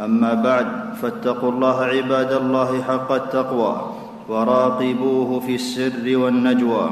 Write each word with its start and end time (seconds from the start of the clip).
أما 0.00 0.34
بعد 0.34 0.66
فاتقوا 1.02 1.50
الله 1.50 1.80
عباد 1.80 2.32
الله 2.32 2.82
حق 2.82 3.12
التقوى 3.12 3.94
وراقبوه 4.28 5.40
في 5.40 5.54
السر 5.54 6.16
والنجوى. 6.16 6.90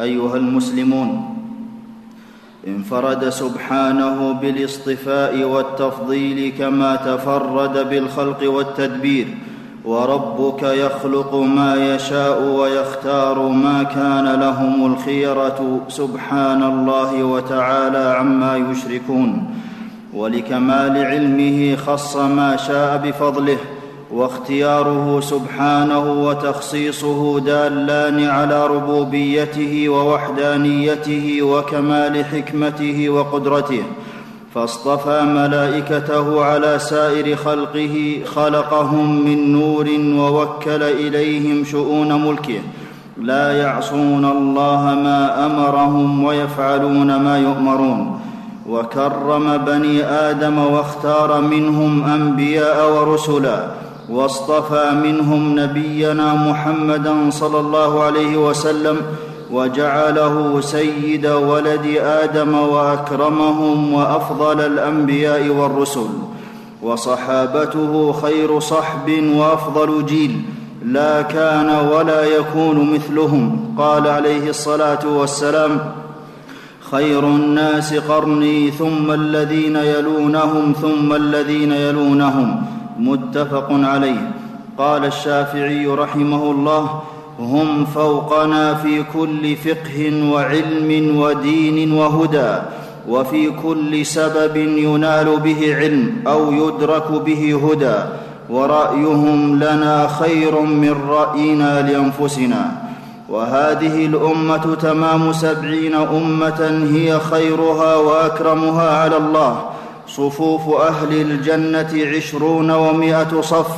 أيها 0.00 0.36
المسلمون 0.36 1.36
انفرد 2.66 3.28
سبحانه 3.28 4.32
بالاصطفاء 4.32 5.44
والتفضيل 5.44 6.52
كما 6.58 6.96
تفرد 6.96 7.88
بالخلق 7.88 8.50
والتدبير 8.50 9.26
وربك 9.84 10.62
يخلق 10.62 11.34
ما 11.34 11.94
يشاء 11.94 12.42
ويختار 12.42 13.48
ما 13.48 13.82
كان 13.82 14.40
لهم 14.40 14.92
الخيرة. 14.92 15.80
سبحان 15.88 16.62
الله 16.62 17.24
وتعالى 17.24 18.16
عما 18.18 18.56
يشركون. 18.56 19.59
ولكمال 20.14 21.04
علمه 21.04 21.76
خص 21.76 22.16
ما 22.16 22.56
شاء 22.56 22.96
بفضله 23.04 23.56
واختياره 24.10 25.20
سبحانه 25.20 26.12
وتخصيصه 26.24 27.40
دالان 27.40 28.24
على 28.24 28.66
ربوبيته 28.66 29.88
ووحدانيته 29.88 31.42
وكمال 31.42 32.24
حكمته 32.24 33.08
وقدرته. 33.10 33.82
فاصطفى 34.54 35.22
ملائكته 35.22 36.44
على 36.44 36.78
سائر 36.78 37.36
خلقه 37.36 38.20
خلقهم 38.34 39.24
من 39.24 39.52
نور 39.52 39.88
ووكل 40.20 40.82
إليهم 40.82 41.64
شؤون 41.64 42.26
ملكه. 42.26 42.60
لا 43.22 43.62
يعصون 43.62 44.24
الله 44.24 44.82
ما 44.94 45.46
أمرهم 45.46 46.24
ويفعلون 46.24 47.16
ما 47.16 47.38
يؤمرون. 47.38 48.20
وكرم 48.70 49.56
بني 49.56 50.04
آدم 50.04 50.58
واختار 50.58 51.40
منهم 51.40 52.04
أنبياء 52.04 52.92
ورسلا 52.92 53.66
واصطفى 54.10 54.90
منهم 55.04 55.58
نبينا 55.60 56.34
محمدا 56.34 57.30
صلى 57.30 57.60
الله 57.60 58.02
عليه 58.02 58.36
وسلم 58.36 58.96
وجعله 59.52 60.60
سيد 60.60 61.26
ولد 61.26 61.86
آدم 62.02 62.54
وأكرمهم 62.54 63.92
وأفضل 63.92 64.60
الأنبياء 64.60 65.48
والرسل 65.48 66.08
وصحابته 66.82 68.12
خير 68.22 68.60
صحب 68.60 69.10
وأفضل 69.34 70.06
جيل 70.06 70.42
لا 70.84 71.22
كان 71.22 71.88
ولا 71.92 72.24
يكون 72.24 72.94
مثلهم 72.94 73.74
قال 73.78 74.08
عليه 74.08 74.50
الصلاة 74.50 75.06
والسلام 75.06 75.80
خير 76.90 77.26
الناس 77.26 77.94
قرني 77.94 78.70
ثم 78.70 79.10
الذين 79.10 79.76
يلونهم 79.76 80.72
ثم 80.72 81.12
الذين 81.12 81.72
يلونهم 81.72 82.62
متفق 82.98 83.68
عليه. 83.70 84.30
قال 84.78 85.04
الشافعي 85.04 85.86
رحمه 85.86 86.50
الله 86.50 87.00
هم 87.38 87.84
فوقنا 87.84 88.74
في 88.74 89.02
كل 89.02 89.56
فقه 89.56 90.30
وعلم 90.32 91.16
ودين 91.16 91.92
وهدى 91.92 92.52
وفي 93.08 93.50
كل 93.50 94.06
سبب 94.06 94.56
ينال 94.56 95.36
به 95.40 95.76
علم 95.76 96.12
أو 96.26 96.52
يدرك 96.52 97.10
به 97.10 97.60
هدى 97.70 97.98
ورأيهم 98.50 99.56
لنا 99.56 100.08
خير 100.08 100.60
من 100.60 100.96
رأينا 101.08 101.90
لأنفسنا. 101.90 102.89
وهذه 103.30 104.06
الأمة 104.06 104.74
تمام 104.74 105.32
سبعين 105.32 105.94
أمة 105.94 106.88
هي 106.92 107.18
خيرها 107.20 107.96
وأكرمها 107.96 108.90
على 108.90 109.16
الله. 109.16 109.62
صفوف 110.06 110.80
أهل 110.80 111.20
الجنة 111.20 112.16
عشرون 112.16 112.70
ومائة 112.70 113.40
صف 113.40 113.70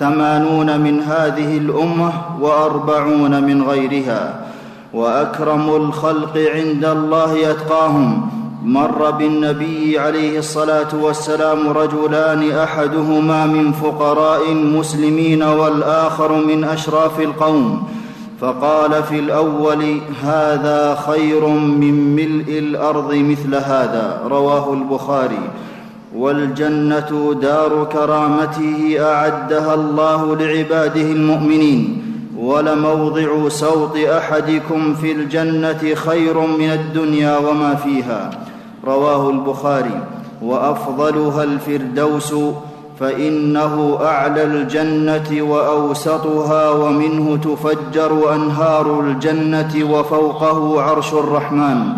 ثمانون 0.00 0.80
من 0.80 1.00
هذه 1.00 1.58
الأمة 1.58 2.12
وأربعون 2.40 3.42
من 3.42 3.62
غيرها. 3.62 4.40
وأكرم 4.94 5.76
الخلق 5.76 6.36
عند 6.54 6.84
الله 6.84 7.50
أتقاهم. 7.50 8.30
مر 8.64 9.10
بالنبي 9.10 9.98
عليه 9.98 10.38
الصلاة 10.38 10.88
والسلام 11.02 11.68
رجلان 11.68 12.50
أحدهما 12.50 13.46
من 13.46 13.72
فقراء 13.72 14.52
المسلمين 14.52 15.42
والآخر 15.42 16.32
من 16.32 16.64
أشراف 16.64 17.20
القوم. 17.20 17.88
فقال 18.42 19.02
في 19.02 19.18
الأول 19.18 20.00
هذا 20.22 20.98
خير 21.06 21.46
من 21.48 22.16
ملء 22.16 22.58
الأرض 22.58 23.14
مثل 23.14 23.54
هذا 23.54 24.20
رواه 24.26 24.72
البخاري. 24.72 25.50
والجنة 26.16 27.34
دار 27.42 27.88
كرامته 27.92 28.96
أعدها 29.00 29.74
الله 29.74 30.36
لعباده 30.36 31.00
المؤمنين. 31.00 32.02
ولموضع 32.38 33.48
سوط 33.48 33.96
أحدكم 33.96 34.94
في 34.94 35.12
الجنة 35.12 35.94
خير 35.94 36.40
من 36.40 36.70
الدنيا 36.70 37.38
وما 37.38 37.74
فيها 37.74 38.30
رواه 38.86 39.30
البخاري. 39.30 40.00
وأفضلها 40.42 41.44
الفردوس 41.44 42.34
فإنه 43.02 43.98
أعلى 44.02 44.44
الجنة 44.44 45.42
وأوسطها 45.42 46.70
ومنه 46.70 47.36
تفجر 47.36 48.34
أنهار 48.34 49.00
الجنة 49.00 49.90
وفوقه 49.90 50.82
عرش 50.82 51.12
الرحمن. 51.12 51.92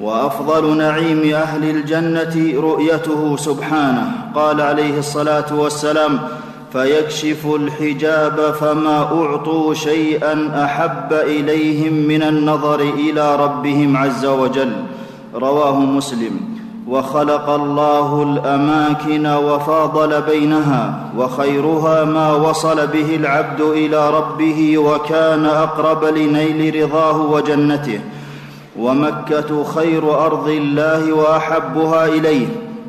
وأفضل 0.00 0.76
نعيم 0.76 1.34
أهل 1.34 1.70
الجنة 1.70 2.60
رؤيته 2.60 3.36
سبحانه. 3.36 4.12
قال 4.34 4.60
عليه 4.60 4.98
الصلاة 4.98 5.54
والسلام 5.54 6.18
فيكشف 6.72 7.46
الحجاب 7.46 8.54
فما 8.60 8.98
أعطوا 8.98 9.74
شيئا 9.74 10.64
أحب 10.64 11.12
إليهم 11.12 11.92
من 11.92 12.22
النظر 12.22 12.80
إلى 12.80 13.36
ربهم 13.36 13.96
عز 13.96 14.26
وجل. 14.26 14.72
رواه 15.34 15.80
مسلم. 15.80 16.47
وخلق 16.88 17.50
الله 17.50 18.22
الأماكن 18.22 19.26
وفاضل 19.26 20.22
بينها 20.22 21.00
وخيرها 21.18 22.04
ما 22.04 22.32
وصل 22.32 22.86
به 22.86 23.16
العبد 23.16 23.60
إلى 23.60 24.10
ربه 24.10 24.78
وكان 24.78 25.46
أقرب 25.46 26.04
لنيل 26.04 26.82
رضاه 26.82 27.20
وجنته. 27.22 28.00
ومكة 28.78 29.64
خير 29.64 30.26
أرض 30.26 30.48
الله 30.48 31.12
وأحبها 31.12 32.06
إليه. 32.06 32.46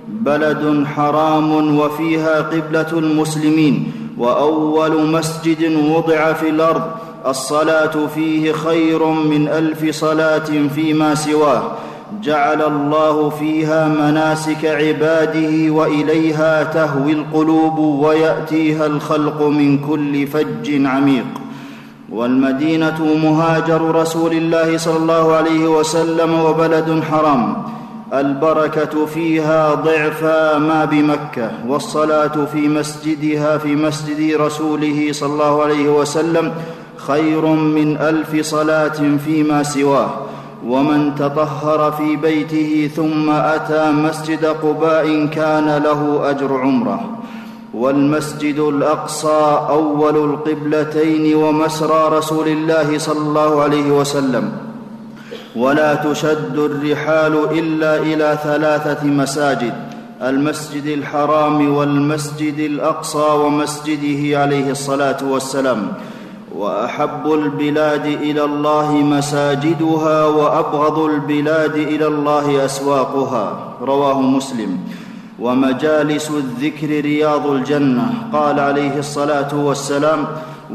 بلد 0.08 0.86
حرام 0.96 1.78
وفيها 1.78 2.42
قبلة 2.42 2.92
المسلمين. 2.92 3.92
وأول 4.18 5.12
مسجد 5.12 5.92
وضع 5.96 6.34
في 6.34 6.50
الأرض. 6.50 6.82
الصلاة 7.28 8.08
فيه 8.16 8.52
خير 8.52 9.06
من 9.06 9.48
ألف 9.48 9.96
صلاة 9.96 10.68
فيما 10.76 11.16
سواه. 11.16 11.64
جعل 12.24 12.62
الله 12.62 13.30
فيها 13.30 13.88
مناسك 13.88 14.66
عباده 14.66 15.74
وإليها 15.74 16.64
تهوي 16.64 17.12
القلوب 17.12 17.78
ويأتيها 17.78 18.86
الخلق 18.86 19.42
من 19.42 19.78
كل 19.78 20.28
فج 20.28 20.86
عميق. 20.86 21.26
والمدينة 22.12 23.18
مهاجر 23.24 23.96
رسول 23.96 24.32
الله 24.32 24.78
صلى 24.78 24.98
الله 24.98 25.34
عليه 25.34 25.68
وسلم 25.68 26.40
وبلد 26.40 27.04
حرام. 27.12 27.64
البركة 28.14 29.06
فيها 29.06 29.74
ضعفا 29.74 30.58
ما 30.58 30.86
بمكة 30.86 31.52
والصلاة 31.68 32.46
في 32.54 32.68
مسجدها 32.68 33.58
في 33.58 33.76
مسجد 33.76 34.42
رسوله 34.42 35.08
صلى 35.12 35.34
الله 35.34 35.64
عليه 35.64 35.90
وسلم 35.90 36.52
خير 36.98 37.46
من 37.46 37.98
ألف 37.98 38.46
صلاة 38.46 39.18
فيما 39.26 39.64
سواه. 39.64 40.29
ومن 40.68 41.16
تطهر 41.16 41.92
في 41.92 42.16
بيته 42.16 42.90
ثم 42.96 43.30
أتى 43.30 43.92
مسجد 43.92 44.46
قباء 44.46 45.26
كان 45.26 45.84
له 45.84 46.30
أجر 46.30 46.58
عمرة. 46.58 47.10
والمسجد 47.74 48.60
الأقصى 48.60 49.68
أول 49.70 50.18
القبلتين 50.18 51.36
ومسرى 51.36 52.18
رسول 52.18 52.48
الله 52.48 52.98
صلى 52.98 53.20
الله 53.20 53.62
عليه 53.62 53.92
وسلم. 53.92 54.52
ولا 55.56 55.96
تشد 55.96 56.58
الرحال 56.58 57.60
إلا 57.60 57.98
إلى 57.98 58.38
ثلاثة 58.44 59.08
مساجد 59.08 59.74
المسجد 60.22 60.86
الحرام 60.86 61.76
والمسجد 61.76 62.60
الأقصى 62.60 63.28
ومسجده 63.34 64.40
عليه 64.40 64.72
الصلاة 64.72 65.18
والسلام. 65.30 65.88
وأحب 66.60 67.34
البلاد 67.34 68.06
إلى 68.06 68.44
الله 68.44 68.92
مساجدها 68.92 70.26
وأبغض 70.26 71.00
البلاد 71.00 71.76
إلى 71.76 72.08
الله 72.08 72.66
أسواقها. 72.66 73.58
رواه 73.82 74.22
مسلم. 74.22 74.78
ومجالس 75.40 76.32
الذكر 76.32 77.02
رياض 77.02 77.48
الجنة. 77.48 78.14
قال 78.34 78.60
عليه 78.60 79.00
الصلاة 79.00 79.66
والسلام 79.66 80.26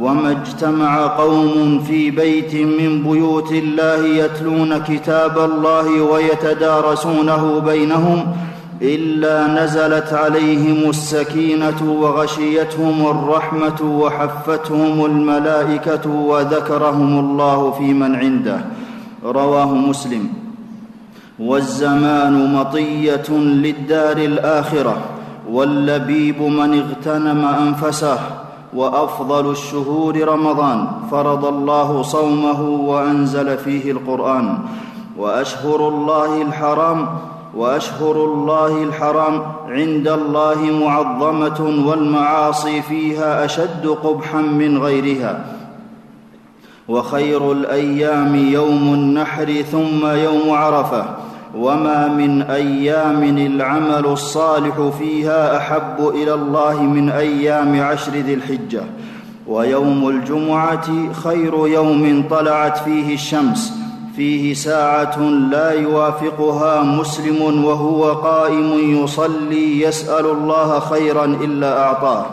وما 0.01 0.31
اجتمع 0.31 1.07
قوم 1.07 1.83
في 1.89 2.11
بيت 2.11 2.55
من 2.55 3.03
بيوت 3.03 3.53
الله 3.53 4.07
يتلون 4.07 4.79
كتاب 4.79 5.39
الله 5.39 6.03
ويتدارسونه 6.03 7.63
بينهم 7.67 8.27
إلا 8.83 9.65
نزلت 9.65 10.13
عليهم 10.13 10.91
السكينة 10.91 11.93
وغشيتهم 12.01 13.07
الرحمة 13.07 13.83
وحفتهم 13.83 15.05
الملائكة 15.05 16.11
وذكرهم 16.11 17.19
الله 17.19 17.71
في 17.71 17.95
من 17.95 18.15
عنده. 18.15 18.61
رواه 19.25 19.75
مسلم. 19.75 20.29
والزمان 21.39 22.55
مطية 22.55 23.31
للدار 23.31 24.17
الآخرة 24.17 24.97
واللبيب 25.51 26.43
من 26.43 26.83
اغتنم 26.83 27.45
أنفسه 27.45 28.19
وأفضل 28.75 29.51
الشهور 29.51 30.29
رمضان 30.29 30.87
فرض 31.11 31.45
الله 31.45 32.03
صومه 32.03 32.61
وأنزل 32.61 33.59
فيه 33.59 33.93
القرآن. 33.93 34.59
وأشهر 35.19 35.89
الله 35.89 36.43
الحرام 36.43 37.09
وأشهر 37.57 38.25
الله 38.25 38.83
الحرام 38.83 39.43
عند 39.69 40.09
الله 40.09 40.63
معظمة 40.85 41.87
والمعاصي 41.87 42.83
فيها 42.83 43.45
أشد 43.45 43.87
قبحا 43.87 44.41
من 44.41 44.79
غيرها. 44.79 45.45
وخير 46.89 47.53
الأيام 47.53 48.35
يوم 48.35 48.95
النحر 48.95 49.63
ثم 49.73 50.07
يوم 50.07 50.51
عرفة. 50.51 51.05
وما 51.59 52.09
من 52.09 52.43
أيام 52.43 53.23
العمل 53.23 54.07
الصالح 54.07 54.91
فيها 54.99 55.57
أحب 55.57 56.09
إلى 56.09 56.35
الله 56.35 56.83
من 56.83 57.09
أيام 57.09 57.81
عشر 57.81 58.13
ذي 58.13 58.35
الحجة. 58.35 58.83
ويوم 59.47 60.09
الجمعة 60.09 61.13
خير 61.13 61.69
يوم 61.69 62.25
طلعت 62.31 62.79
فيه 62.79 63.15
الشمس. 63.15 63.84
فيه 64.17 64.55
ساعة 64.55 65.21
لا 65.51 65.71
يوافقها 65.71 66.83
مسلم 66.83 67.65
وهو 67.65 68.13
قائم 68.13 69.03
يصلي 69.05 69.83
يسأل 69.83 70.27
الله 70.27 70.81
خيرا 70.81 71.25
إلا 71.25 71.83
أعطاه. 71.83 72.27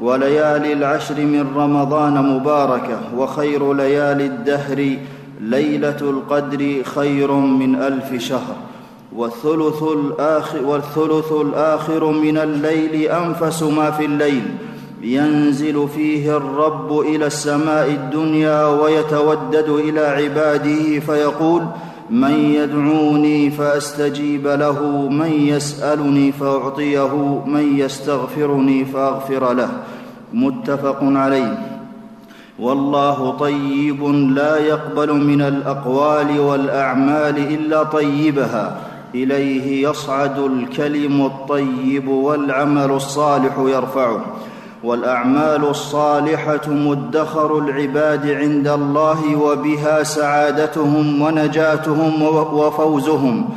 وليالي 0.00 0.72
العشر 0.72 1.20
من 1.20 1.52
رمضان 1.56 2.14
مباركة 2.14 2.98
وخير 3.16 3.72
ليالي 3.72 4.26
الدهر 4.26 4.96
ليلة 5.40 6.00
القدر 6.00 6.82
خير 6.94 7.32
من 7.32 7.74
ألف 7.74 8.22
شهر. 8.22 8.56
والثلث 9.16 9.82
الآخر, 9.82 10.64
والثلث 10.64 11.32
الآخر 11.32 12.10
من 12.10 12.38
الليل 12.38 12.94
أنفس 13.10 13.62
ما 13.62 13.90
في 13.90 14.04
الليل. 14.04 14.42
ينزل 15.04 15.88
فيه 15.94 16.36
الرب 16.36 17.00
إلى 17.00 17.26
السماء 17.26 17.90
الدنيا 17.90 18.66
ويتودد 18.66 19.68
إلى 19.68 20.00
عباده 20.00 21.00
فيقول 21.00 21.62
من 22.10 22.30
يدعوني 22.30 23.50
فأستجيب 23.50 24.46
له 24.46 25.08
من 25.08 25.32
يسألني 25.32 26.32
فأعطيه 26.32 27.42
من 27.46 27.78
يستغفرني 27.78 28.84
فأغفر 28.84 29.52
له. 29.52 29.68
متفق 30.32 30.98
عليه. 31.02 31.58
والله 32.58 33.30
طيب 33.30 34.04
لا 34.34 34.56
يقبل 34.56 35.12
من 35.12 35.42
الأقوال 35.42 36.40
والأعمال 36.40 37.38
إلا 37.38 37.82
طيبها. 37.82 38.76
إليه 39.14 39.88
يصعد 39.88 40.38
الكلم 40.38 41.26
الطيب 41.26 42.08
والعمل 42.08 42.90
الصالح 42.90 43.58
يرفعه. 43.58 44.24
والأعمال 44.84 45.64
الصالحة 45.64 46.68
مدخر 46.68 47.58
العباد 47.58 48.30
عند 48.30 48.68
الله 48.68 49.36
وبها 49.36 50.02
سعادتهم 50.02 51.22
ونجاتهم 51.22 52.22
وفوزهم. 52.52 53.48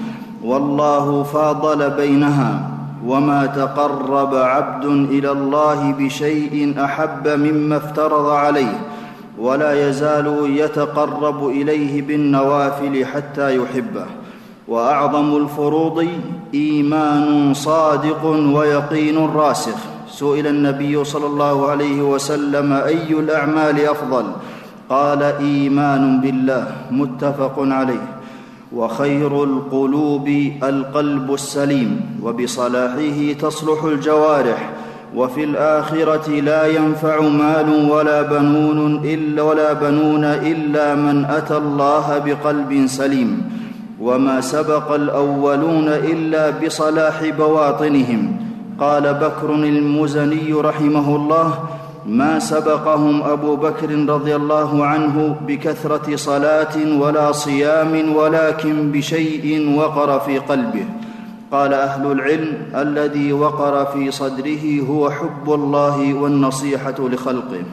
والله 0.44 1.24
فاضل 1.24 1.90
بينها. 1.90 2.70
وما 3.06 3.46
تقرب 3.46 4.36
عبد 4.36 4.86
إلى 4.86 5.32
الله 5.32 5.96
بشيء 6.00 6.76
أحب 6.84 7.28
مما 7.28 7.78
افترض 7.78 8.30
عليه. 8.30 8.80
ولا 9.40 9.90
يزال 9.90 10.58
يتقرب 10.58 11.48
إليه 11.48 12.02
بالنوافل 12.02 13.06
حتى 13.06 13.56
يحبه. 13.58 14.06
وأعظم 14.68 15.38
الفروض 15.38 16.08
إيمان 16.54 17.54
صادق 17.54 18.26
ويقين 18.54 19.30
راسخ. 19.36 19.97
سئل 20.20 20.48
النبي 20.48 21.04
صلى 21.04 21.26
الله 21.26 21.70
عليه 21.70 22.02
وسلم 22.02 22.74
أي 22.74 23.12
الأعمال 23.12 23.86
أفضل؟ 23.86 24.26
قال 24.90 25.24
إيمان 25.24 26.22
بالله. 26.22 26.68
متفق 26.92 27.54
عليه. 27.58 28.18
وخير 28.74 29.44
القلوب 29.44 30.28
القلب 30.64 31.34
السليم 31.34 32.02
وبصلاحه 32.24 33.34
تصلح 33.40 33.84
الجوارح 33.84 34.70
وفي 35.16 35.44
الآخرة 35.44 36.30
لا 36.30 36.66
ينفع 36.66 37.22
مال 37.22 37.90
ولا 37.92 38.22
بنون 38.22 39.06
إلا 39.06 39.42
ولا 39.42 39.74
بنون 39.74 40.24
إلا 40.24 40.96
من 40.96 41.26
أتى 41.26 41.58
الله 41.58 42.18
بقلب 42.26 42.86
سليم 42.86 43.50
وما 44.02 44.42
سبق 44.42 44.92
الأولون 44.92 45.88
إلا 45.88 46.50
بصلاح 46.50 47.30
بواطنهم. 47.38 48.47
قال 48.80 49.14
بكر 49.14 49.50
المزني 49.54 50.54
رحمه 50.54 51.16
الله 51.16 51.60
ما 52.06 52.40
سبقهم 52.40 53.24
أبو 53.24 53.56
بكر 53.56 54.10
رضي 54.10 54.36
الله 54.36 54.86
عنه 54.86 55.36
بكثرة 55.48 56.16
صلاة 56.16 57.00
ولا 57.00 57.32
صيام 57.32 58.16
ولكن 58.16 58.92
بشيء 58.92 59.76
وقر 59.78 60.20
في 60.20 60.38
قلبه. 60.38 60.86
قال 61.52 61.74
أهل 61.74 62.12
العلم 62.12 62.58
الذي 62.76 63.34
وقر 63.34 63.86
في 63.86 64.12
صدره 64.12 64.82
هو 64.90 65.10
حب 65.12 65.54
الله 65.54 66.14
والنصيحة 66.14 66.96
لخلقه. 67.00 67.64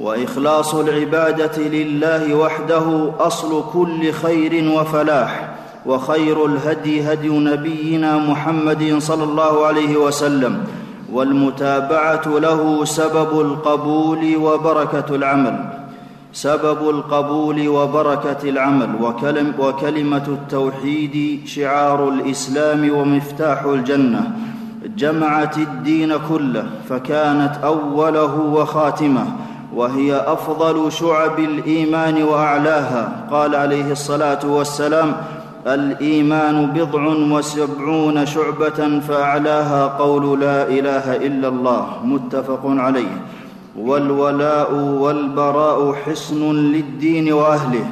وإخلاص 0.00 0.74
العبادة 0.74 1.62
لله 1.62 2.34
وحده 2.34 3.10
أصل 3.18 3.64
كل 3.72 4.12
خير 4.12 4.70
وفلاح. 4.78 5.54
وخير 5.86 6.46
الهدي 6.46 7.12
هدي 7.12 7.28
نبينا 7.28 8.18
محمد 8.18 8.94
صلى 8.98 9.24
الله 9.24 9.66
عليه 9.66 9.96
وسلم 9.96 10.64
والمتابعة 11.12 12.22
له 12.26 12.84
سبب 12.84 13.40
القبول 13.40 14.36
وبركة 14.36 15.14
العمل. 15.14 15.56
سبب 16.32 16.90
القبول 16.90 17.68
وبركة 17.68 18.48
العمل. 18.48 18.88
وكلم 19.02 19.52
وكلمة 19.58 20.26
التوحيد 20.28 21.40
شعار 21.46 22.08
الإسلام 22.08 22.90
ومفتاح 22.90 23.62
الجنة. 23.62 24.30
جمعت 24.96 25.58
الدين 25.58 26.12
كله 26.28 26.64
فكانت 26.88 27.52
أوله 27.64 28.34
وخاتمه 28.40 29.26
وهي 29.74 30.16
أفضل 30.16 30.92
شعب 30.92 31.38
الإيمان 31.38 32.22
وأعلاها. 32.22 33.26
قال 33.30 33.54
عليه 33.54 33.92
الصلاة 33.92 34.46
والسلام 34.46 35.12
الإيمان 35.66 36.66
بضع 36.66 37.04
وسبعون 37.36 38.26
شعبة 38.26 39.00
فأعلاها 39.00 39.86
قول 39.86 40.40
لا 40.40 40.68
إله 40.68 41.16
إلا 41.16 41.48
الله 41.48 41.86
متفق 42.04 42.60
عليه. 42.64 43.24
والولاء 43.78 44.74
والبراء 44.74 45.92
حصن 45.92 46.52
للدين 46.52 47.32
وأهله 47.32 47.86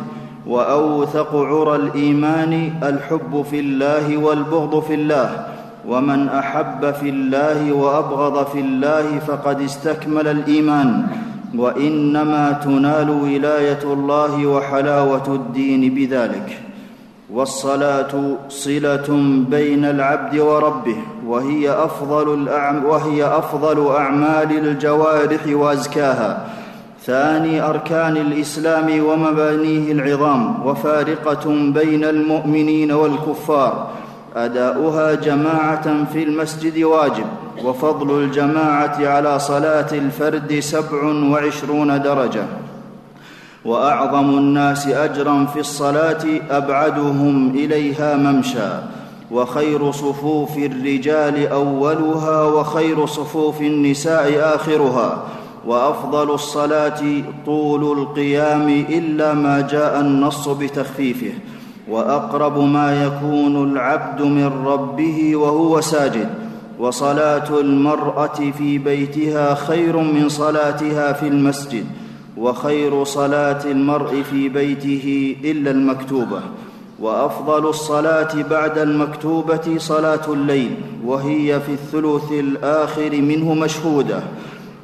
وأوثق 0.47 1.37
عرى 1.37 1.76
الإيمان 1.76 2.73
الحب 2.83 3.45
في 3.50 3.61
الله 3.61 4.17
والبغض 4.17 4.83
في 4.83 4.95
الله. 4.95 5.47
ومن 5.88 6.29
أحب 6.29 6.91
في 6.91 7.09
الله 7.09 7.73
وأبغض 7.73 8.47
في 8.47 8.61
الله 8.61 9.19
فقد 9.19 9.61
استكمل 9.61 10.29
الإيمان. 10.29 11.07
وإنما 11.59 12.52
تنال 12.52 13.11
ولاية 13.11 13.83
الله 13.85 14.47
وحلاوة 14.47 15.35
الدين 15.35 15.95
بذلك. 15.95 16.72
والصلاة 17.33 18.37
صلة 18.49 19.09
بين 19.51 19.85
العبد 19.85 20.39
وربه 20.39 20.97
وهي 21.27 21.71
أفضل, 21.71 22.35
الأعم 22.35 22.85
وهي 22.85 23.25
أفضل 23.25 23.87
أعمال 23.87 24.59
الجوارح 24.59 25.41
وأزكاها. 25.47 26.47
ثاني 27.05 27.62
أركان 27.62 28.17
الإسلام 28.17 29.05
ومبانيه 29.05 29.93
العظام 29.93 30.67
وفارقة 30.67 31.45
بين 31.49 32.05
المؤمنين 32.05 32.93
والكفار. 32.93 33.91
أداؤها 34.37 35.15
جماعة 35.15 36.05
في 36.12 36.23
المسجد 36.23 36.83
واجب 36.83 37.27
وفضل 37.65 38.25
الجماعة 38.25 38.97
على 39.01 39.39
صلاة 39.39 39.93
الفرد 39.93 40.59
سبع 40.61 41.03
وعشرون 41.33 42.03
درجة. 42.03 42.45
وأعظم 43.64 44.38
الناس 44.38 44.87
أجرا 44.87 45.45
في 45.45 45.61
الصلاة 45.61 46.25
أبعدهم 46.50 47.50
إليها 47.54 48.16
ممشى 48.16 48.71
وخير 49.31 49.92
صفوف 49.92 50.57
الرجال 50.59 51.47
أولها 51.49 52.42
وخير 52.42 53.07
صفوف 53.07 53.61
النساء 53.61 54.54
آخرها 54.57 55.23
وأفضل 55.66 56.31
الصلاة 56.35 57.00
طول 57.47 57.99
القيام 57.99 58.69
إلا 58.88 59.35
ما 59.35 59.61
جاء 59.61 60.00
النص 60.00 60.49
بتخفيفه 60.49 61.33
وأقرب 61.90 62.59
ما 62.59 63.04
يكون 63.04 63.73
العبد 63.73 64.23
من 64.23 64.52
ربه 64.66 65.37
وهو 65.37 65.81
ساجد 65.81 66.28
وصلاة 66.78 67.61
المرأة 67.61 68.50
في 68.59 68.78
بيتها 68.78 69.54
خير 69.54 69.97
من 69.97 70.28
صلاتها 70.28 71.12
في 71.12 71.28
المسجد 71.28 71.87
وخير 72.37 73.05
صلاة 73.05 73.65
المرء 73.65 74.23
في 74.23 74.49
بيته 74.49 75.37
إلا 75.45 75.71
المكتوبة 75.71 76.41
وأفضل 77.01 77.69
الصلاة 77.69 78.43
بعد 78.51 78.79
المكتوبة 78.79 79.79
صلاة 79.79 80.21
الليل 80.29 80.75
وهي 81.05 81.61
في 81.61 81.73
الثلث 81.73 82.33
الآخر 82.33 83.11
منه 83.21 83.55
مشهودة 83.55 84.21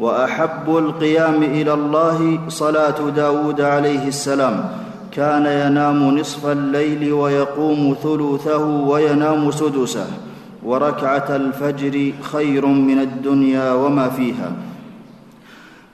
وأحب 0.00 0.76
القيام 0.76 1.43
إلى 1.43 1.75
الله 1.75 2.38
صلاة 2.49 3.11
داود 3.11 3.61
عليه 3.61 4.09
السلام 4.09 4.71
كان 5.12 5.47
ينام 5.47 6.19
نصف 6.19 6.47
الليل 6.47 7.12
ويقوم 7.12 7.97
ثلثه 8.02 8.67
وينام 8.67 9.50
سدسه 9.50 10.07
وركعة 10.64 11.37
الفجر 11.37 12.12
خير 12.23 12.67
من 12.67 12.99
الدنيا 12.99 13.73
وما 13.73 14.09
فيها. 14.09 14.52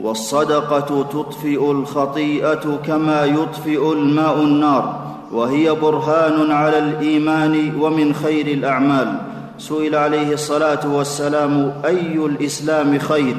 والصدقة 0.01 1.03
تطفئ 1.03 1.71
الخطيئة 1.71 2.79
كما 2.87 3.25
يطفئ 3.25 3.93
الماء 3.93 4.41
النار 4.41 5.01
وهي 5.33 5.75
برهان 5.75 6.51
على 6.51 6.79
الإيمان 6.79 7.73
ومن 7.81 8.15
خير 8.15 8.47
الأعمال. 8.47 9.15
سئل 9.59 9.95
عليه 9.95 10.33
الصلاة 10.33 10.95
والسلام 10.95 11.73
أي 11.85 12.17
الإسلام 12.17 12.99
خير؟ 12.99 13.37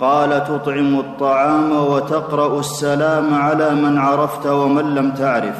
قال 0.00 0.44
تطعم 0.44 0.98
الطعام 0.98 1.72
وتقرأ 1.72 2.60
السلام 2.60 3.34
على 3.34 3.74
من 3.74 3.98
عرفت 3.98 4.46
ومن 4.46 4.94
لم 4.94 5.10
تعرف. 5.10 5.56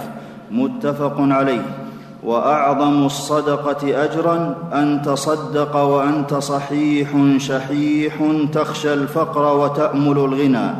متفق 0.50 1.14
عليه. 1.18 1.83
وأعظم 2.24 3.06
الصدقة 3.06 4.04
اجرا 4.04 4.56
أن 4.72 5.02
تصدق 5.04 5.76
وأنت 5.76 6.34
صحيح 6.34 7.08
شحيح 7.38 8.14
تخشى 8.52 8.94
الفقر 8.94 9.56
وتأمل 9.56 10.18
الغنى. 10.18 10.70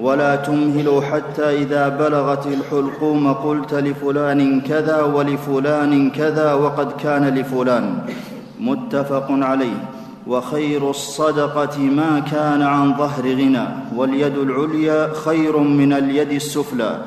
ولا 0.00 0.36
تمهل 0.36 1.02
حتى 1.12 1.62
إذا 1.62 1.88
بلغت 1.88 2.46
الحلقوم 2.46 3.32
قلت 3.32 3.74
لفلان 3.74 4.60
كذا 4.60 5.02
ولفلان 5.02 6.10
كذا 6.10 6.52
وقد 6.54 6.92
كان 6.92 7.28
لفلان. 7.28 7.98
متفق 8.60 9.26
عليه. 9.30 9.88
وخير 10.26 10.90
الصدقة 10.90 11.78
ما 11.78 12.22
كان 12.30 12.62
عن 12.62 12.96
ظهر 12.96 13.22
غنى. 13.22 13.66
واليد 13.96 14.38
العليا 14.38 15.12
خير 15.24 15.58
من 15.58 15.92
اليد 15.92 16.32
السفلى. 16.32 16.98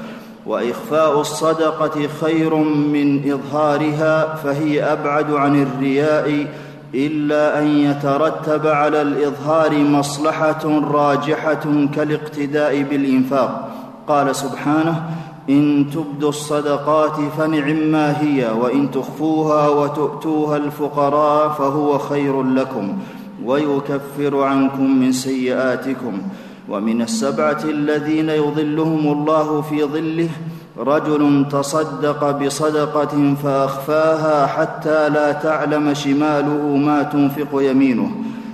وإخفاء 0.46 1.22
الصدقة 1.22 2.08
خير 2.22 2.56
من 2.56 3.32
إظهارها 3.32 4.36
فهي 4.36 4.84
أبعد 4.84 5.32
عن 5.32 5.62
الرياء 5.62 6.48
إلا 6.96 7.62
أن 7.62 7.68
يترتب 7.68 8.68
على 8.68 9.02
الإظهار 9.02 9.78
مصلحة 9.78 10.82
راجحة 10.94 11.88
كالاقتداء 11.96 12.84
بالإنفاق. 12.84 13.70
قال 14.08 14.36
سبحانه 14.36 15.10
إن 15.50 15.86
تبدوا 15.94 16.30
الصدقات 16.30 17.16
فنعما 17.38 18.22
هي 18.22 18.52
وإن 18.62 18.92
تخفوها 18.92 19.70
وتؤتوها 19.70 20.58
الفقراء 20.58 21.50
فهو 21.50 21.98
خير 21.98 22.44
لكم 22.44 22.98
ويكفر 23.46 24.44
عنكم 24.44 25.00
من 25.00 25.12
سيئاتكم. 25.12 26.22
ومن 26.70 27.02
السبعة 27.02 27.64
الذين 27.64 28.30
يظلهم 28.30 29.12
الله 29.12 29.62
في 29.62 29.84
ظله 29.84 30.30
رجل 30.78 31.46
تصدق 31.52 32.32
بصدقة 32.32 33.36
فأخفاها 33.44 34.48
حتى 34.48 35.10
لا 35.10 35.32
تعلم 35.32 35.94
شماله 35.94 36.78
ما 36.78 37.04
تنفق 37.04 37.62
يمينه. 37.62 38.12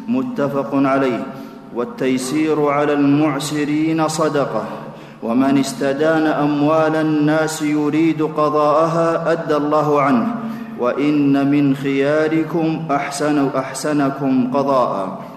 متفق 0.07 0.69
عليه. 0.73 1.23
والتيسير 1.75 2.65
على 2.65 2.93
المعسرين 2.93 4.07
صدقة. 4.07 4.63
ومن 5.23 5.57
استدان 5.57 6.27
أموال 6.27 6.95
الناس 6.95 7.61
يريد 7.61 8.21
قضاءها 8.21 9.31
أدى 9.31 9.55
الله 9.55 10.01
عنه. 10.01 10.35
وإن 10.79 11.51
من 11.51 11.75
خياركم 11.75 12.81
أحسن 12.91 13.49
أحسنكم 13.57 14.51
قضاء. 14.53 15.34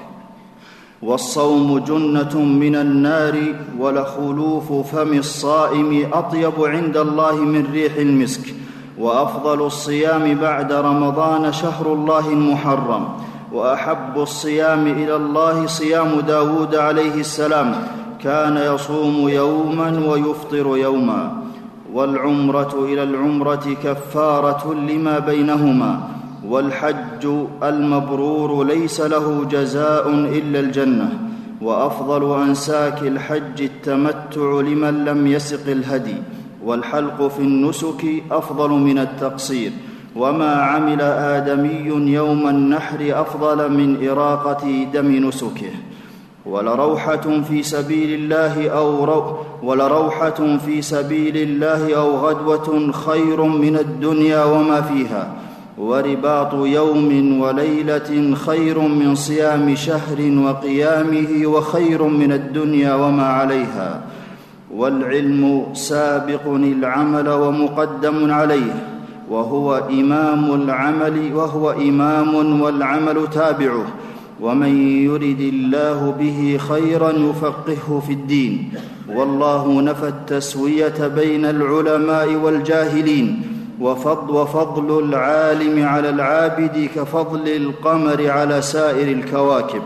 والصوم 1.02 1.78
جنة 1.78 2.38
من 2.38 2.76
النار 2.76 3.54
ولخلوف 3.78 4.72
فم 4.72 5.12
الصائم 5.18 6.08
أطيب 6.12 6.64
عند 6.64 6.96
الله 6.96 7.34
من 7.34 7.66
ريح 7.72 7.96
المسك 7.96 8.54
وأفضل 8.98 9.66
الصيام 9.66 10.34
بعد 10.34 10.72
رمضان 10.72 11.52
شهر 11.52 11.92
الله 11.92 12.28
المحرم 12.28 13.08
وأحب 13.52 14.18
الصيام 14.18 14.86
إلى 14.86 15.16
الله 15.16 15.66
صيام 15.66 16.20
داود 16.20 16.74
عليه 16.74 17.14
السلام 17.14 17.74
كان 18.22 18.74
يصوم 18.74 19.28
يوما 19.28 20.02
ويفطر 20.08 20.76
يوما 20.76 21.42
والعمرة 21.92 22.84
إلى 22.84 23.02
العمرة 23.02 23.76
كفارة 23.84 24.74
لما 24.74 25.18
بينهما. 25.18 26.17
والحج 26.48 27.26
المبرور 27.62 28.64
ليس 28.64 29.00
له 29.00 29.44
جزاء 29.50 30.08
إلا 30.08 30.60
الجنة 30.60 31.18
وأفضل 31.62 32.40
انساك 32.42 33.02
الحج 33.02 33.62
التمتع 33.62 34.60
لمن 34.60 35.04
لم 35.04 35.26
يسق 35.26 35.70
الهدي 35.70 36.16
والحلق 36.64 37.28
في 37.28 37.40
النسك 37.40 38.04
أفضل 38.30 38.70
من 38.70 38.98
التقصير 38.98 39.72
وما 40.16 40.52
عمل 40.52 41.00
آدمي 41.00 42.12
يوم 42.12 42.48
النحر 42.48 42.98
أفضل 43.00 43.72
من 43.72 44.08
إراقة 44.08 44.86
دم 44.94 45.28
نسكه. 45.28 45.70
ولروحة 46.46 47.42
في 47.48 47.62
سبيل 47.62 48.14
الله 48.14 48.68
أو 48.68 49.04
رو 49.04 49.38
ولروحة 49.62 50.56
في 50.66 50.82
سبيل 50.82 51.36
الله 51.36 51.96
أو 51.96 52.16
غدوة 52.16 52.92
خير 52.92 53.42
من 53.42 53.76
الدنيا 53.76 54.44
وما 54.44 54.80
فيها. 54.80 55.47
ورباط 55.78 56.54
يوم 56.54 57.40
وليلة 57.40 58.34
خير 58.34 58.78
من 58.78 59.14
صيام 59.14 59.74
شهر 59.74 60.18
وقيامه 60.44 61.46
وخير 61.46 62.02
من 62.02 62.32
الدنيا 62.32 62.94
وما 62.94 63.26
عليها. 63.26 64.00
والعلم 64.74 65.66
سابق 65.72 66.48
العمل 66.48 67.28
ومقدم 67.28 68.32
عليه. 68.32 68.74
وهو 69.30 69.82
إمام 69.90 70.62
العمل 70.62 71.34
وهو 71.34 71.70
إمام 71.70 72.60
والعمل 72.60 73.30
تابعه. 73.34 73.86
ومن 74.40 75.02
يرد 75.04 75.40
الله 75.40 76.14
به 76.18 76.58
خيرا 76.68 77.10
يفقهه 77.10 78.02
في 78.06 78.12
الدين. 78.12 78.72
والله 79.14 79.82
نفى 79.82 80.08
التسوية 80.08 81.08
بين 81.08 81.44
العلماء 81.44 82.34
والجاهلين. 82.34 83.57
وفضل, 83.80 84.34
وفضل 84.34 85.04
العالم 85.04 85.86
على 85.86 86.10
العابد 86.10 86.90
كفضل 86.96 87.48
القمر 87.48 88.30
على 88.30 88.62
سائر 88.62 89.12
الكواكب. 89.12 89.82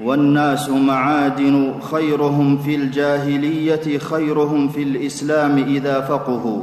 والناس 0.00 0.68
معادن 0.68 1.74
خيرهم 1.92 2.58
في 2.58 2.74
الجاهلية 2.74 3.98
خيرهم 3.98 4.68
في 4.68 4.82
الإسلام 4.82 5.58
إذا 5.58 6.00
فقهوا. 6.00 6.62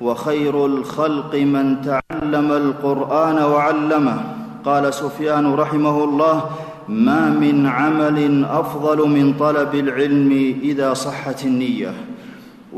وخير 0.00 0.66
الخلق 0.66 1.34
من 1.34 1.76
تعلم 1.82 2.52
القرآن 2.52 3.42
وعلمه. 3.42 4.20
قال 4.64 4.94
سفيان 4.94 5.54
رحمه 5.54 6.04
الله 6.04 6.42
ما 6.88 7.30
من 7.30 7.66
عمل 7.66 8.44
أفضل 8.44 9.08
من 9.08 9.34
طلب 9.40 9.74
العلم 9.74 10.54
إذا 10.62 10.94
صحت 10.94 11.44
النية. 11.44 11.92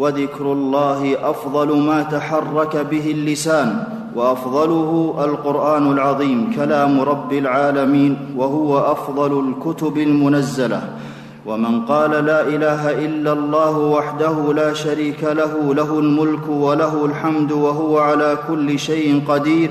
وذكر 0.01 0.53
الله 0.53 1.31
أفضل 1.31 1.77
ما 1.77 2.03
تحرك 2.03 2.77
به 2.91 3.11
اللسان 3.11 3.85
وأفضله 4.17 5.15
القرآن 5.25 5.93
العظيم 5.93 6.53
كلام 6.57 7.01
رب 7.01 7.33
العالمين 7.33 8.17
وهو 8.37 8.79
أفضل 8.79 9.33
الكتب 9.49 9.99
المنزلة. 9.99 10.83
ومن 11.47 11.81
قال 11.81 12.11
لا 12.11 12.41
إله 12.49 13.05
إلا 13.05 13.33
الله 13.33 13.79
وحده 13.79 14.53
لا 14.53 14.73
شريك 14.73 15.25
له 15.25 15.75
له 15.75 15.99
الملك 15.99 16.49
وله 16.49 17.05
الحمد 17.05 17.53
وهو 17.53 17.99
على 17.99 18.39
كل 18.49 18.79
شيء 18.79 19.23
قدير. 19.29 19.71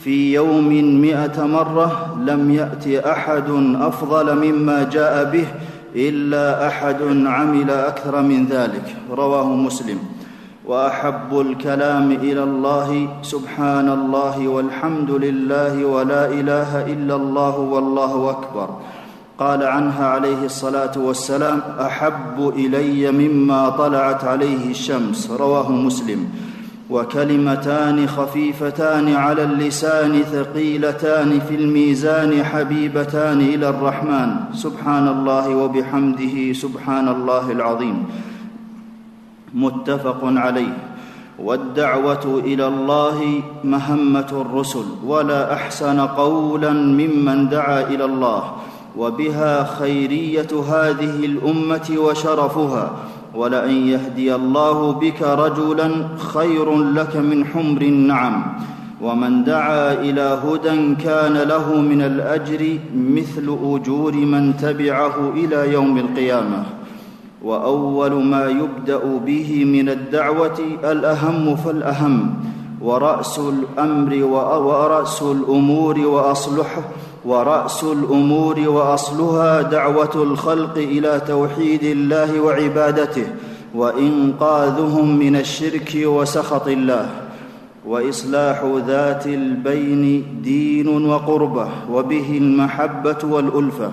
في 0.00 0.34
يوم 0.34 0.68
مائه 1.02 1.46
مرة 1.46 2.16
لم 2.26 2.50
يأت 2.50 3.04
أحد 3.04 3.50
أفضل 3.80 4.34
مما 4.34 4.82
جاء 4.82 5.24
به 5.32 5.46
إلا 5.96 6.66
أحد 6.66 7.02
عمل 7.26 7.70
أكثر 7.70 8.22
من 8.22 8.46
ذلك. 8.46 8.96
رواه 9.10 9.44
مسلم. 9.44 9.98
وأحب 10.66 11.40
الكلام 11.40 12.12
إلى 12.12 12.42
الله. 12.42 13.08
سبحان 13.22 13.88
الله 13.88 14.48
والحمد 14.48 15.10
لله 15.10 15.84
ولا 15.84 16.26
إله 16.26 16.86
إلا 16.86 17.16
الله 17.16 17.58
والله 17.58 18.30
أكبر. 18.30 18.68
قال 19.38 19.62
عنها 19.62 20.06
عليه 20.06 20.44
الصلاة 20.44 20.92
والسلام 20.96 21.60
أحب 21.80 22.52
إلي 22.56 23.12
مما 23.12 23.68
طلعت 23.68 24.24
عليه 24.24 24.70
الشمس. 24.70 25.30
رواه 25.30 25.72
مسلم. 25.72 26.28
وكلمتان 26.90 28.06
خفيفتان 28.06 29.14
على 29.14 29.42
اللسان 29.42 30.22
ثقيلتان 30.22 31.40
في 31.40 31.54
الميزان 31.54 32.44
حبيبتان 32.44 33.40
إلى 33.40 33.68
الرحمن. 33.68 34.34
سبحان 34.54 35.08
الله 35.08 35.56
وبحمده 35.56 36.52
سبحان 36.52 37.08
الله 37.08 37.52
العظيم. 37.52 38.04
متفق 39.54 40.20
عليه. 40.22 40.76
والدعوة 41.38 42.42
إلى 42.44 42.66
الله 42.66 43.42
مهمة 43.64 44.26
الرسل 44.32 44.84
ولا 45.06 45.52
أحسن 45.52 46.00
قولا 46.00 46.72
ممن 46.72 47.48
دعا 47.48 47.80
إلى 47.80 48.04
الله 48.04 48.52
وبها 48.96 49.64
خيرية 49.64 50.48
هذه 50.70 51.24
الأمة 51.24 51.94
وشرفها. 51.98 52.90
ولان 53.36 53.70
يهدي 53.70 54.34
الله 54.34 54.92
بك 54.92 55.22
رجلا 55.22 55.90
خير 56.18 56.82
لك 56.82 57.16
من 57.16 57.44
حمر 57.44 57.82
النعم. 57.82 58.42
ومن 59.02 59.44
دعا 59.44 59.92
إلى 59.92 60.38
هدى 60.44 60.94
كان 61.04 61.32
له 61.32 61.74
من 61.74 62.02
الأجر 62.02 62.78
مثل 62.96 63.56
أجور 63.64 64.12
من 64.12 64.56
تبعه 64.56 65.32
إلى 65.34 65.72
يوم 65.72 65.98
القيامة. 65.98 66.64
وأول 67.42 68.24
ما 68.24 68.46
يبدأ 68.46 69.00
به 69.26 69.64
من 69.64 69.88
الدعوة 69.88 70.58
الأهم 70.84 71.56
فالأهم. 71.56 72.34
ورأس 72.82 73.38
الأمر 73.38 74.24
ورأس 74.66 75.22
الأمور 75.22 75.98
وأصلحه 76.00 76.82
ورأس 77.26 77.84
الأمور 77.84 78.68
وأصلها 78.68 79.62
دعوة 79.62 80.14
الخلق 80.14 80.76
إلى 80.76 81.20
توحيد 81.26 81.82
الله 81.82 82.40
وعبادته 82.40 83.26
وإنقاذهم 83.74 85.18
من 85.18 85.36
الشرك 85.36 85.98
وسخط 86.04 86.68
الله 86.68 87.10
وإصلاح 87.86 88.64
ذات 88.86 89.26
البين 89.26 90.24
دين 90.42 91.06
وقربة 91.06 91.68
وبه 91.90 92.38
المحبة 92.38 93.18
والألفة. 93.24 93.90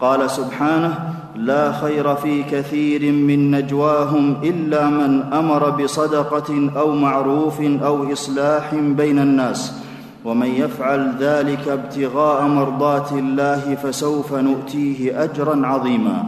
قال 0.00 0.30
سبحانه 0.30 1.14
لا 1.36 1.72
خير 1.72 2.14
في 2.14 2.42
كثير 2.42 3.12
من 3.12 3.50
نجواهم 3.50 4.36
إلا 4.42 4.90
من 4.90 5.22
أمر 5.32 5.70
بصدقة 5.70 6.70
أو 6.76 6.92
معروف 6.92 7.60
أو 7.60 8.12
إصلاح 8.12 8.74
بين 8.74 9.18
الناس. 9.18 9.85
ومن 10.26 10.46
يفعل 10.46 11.12
ذلك 11.20 11.68
ابتغاء 11.68 12.42
مرضات 12.42 13.12
الله 13.12 13.74
فسوف 13.82 14.32
نؤتيه 14.34 15.24
أجرا 15.24 15.66
عظيما 15.66 16.24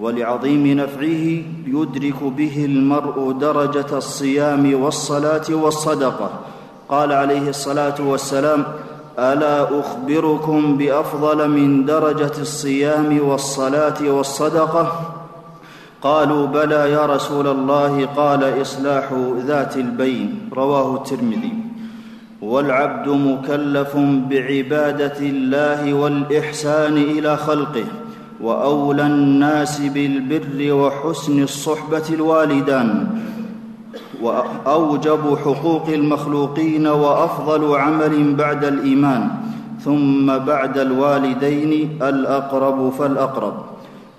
ولعظيم 0.00 0.66
نفعه 0.66 1.26
يدرك 1.66 2.22
به 2.22 2.64
المرء 2.64 3.32
درجة 3.32 3.96
الصيام 3.96 4.82
والصلاة 4.82 5.44
والصدقة. 5.50 6.30
قال 6.88 7.12
عليه 7.12 7.48
الصلاة 7.48 7.94
والسلام 8.00 8.64
ألا 9.18 9.80
أخبركم 9.80 10.76
بأفضل 10.76 11.48
من 11.50 11.84
درجة 11.84 12.32
الصيام 12.40 13.20
والصلاة 13.28 14.10
والصدقة؟ 14.10 14.92
قالوا 16.02 16.46
بلى 16.46 16.90
يا 16.92 17.06
رسول 17.06 17.46
الله 17.46 18.06
قال 18.06 18.60
إصلاح 18.60 19.12
ذات 19.46 19.76
البين. 19.76 20.50
رواه 20.56 20.94
الترمذي. 20.94 21.65
والعبد 22.42 23.08
مكلف 23.08 23.96
بعبادة 24.30 25.18
الله 25.20 25.94
والإحسان 25.94 26.96
إلى 26.96 27.36
خلقه 27.36 27.84
وأولى 28.40 29.06
الناس 29.06 29.80
بالبر 29.80 30.72
وحسن 30.72 31.42
الصحبة 31.42 32.02
الوالدان 32.10 33.06
وأوجب 34.22 35.38
حقوق 35.44 35.88
المخلوقين 35.88 36.86
وأفضل 36.86 37.76
عمل 37.76 38.34
بعد 38.34 38.64
الإيمان 38.64 39.28
ثم 39.84 40.38
بعد 40.38 40.78
الوالدين 40.78 42.02
الأقرب 42.02 42.90
فالأقرب. 42.98 43.54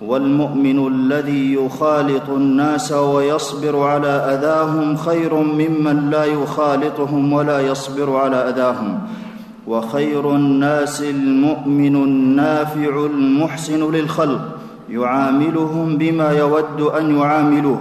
والمؤمن 0.02 0.86
الذي 0.88 1.54
يخالط 1.54 2.28
الناس 2.28 2.92
ويصبر 2.92 3.82
على 3.82 4.08
أذاهم 4.08 4.96
خير 4.96 5.34
ممن 5.34 6.10
لا 6.10 6.24
يخالطهم 6.24 7.32
ولا 7.32 7.60
يصبر 7.60 8.16
على 8.16 8.36
أذاهم. 8.36 8.98
وخير 9.66 10.30
الناس 10.30 11.02
المؤمن 11.02 11.96
النافع 11.96 13.06
المحسن 13.06 13.92
للخلق. 13.92 14.40
يعاملهم 14.90 15.96
بما 15.96 16.30
يود 16.30 16.80
أن 16.80 17.18
يعاملوه 17.18 17.80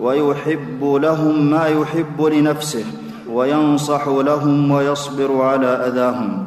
ويحب 0.00 0.84
لهم 0.84 1.50
ما 1.50 1.66
يحب 1.66 2.22
لنفسه 2.22 2.84
وينصح 3.32 4.08
لهم 4.08 4.70
ويصبر 4.70 5.42
على 5.42 5.66
أذاهم. 5.66 6.46